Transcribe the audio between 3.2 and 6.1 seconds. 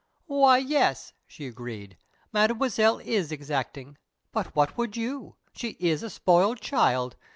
exacting. But what would you? She is a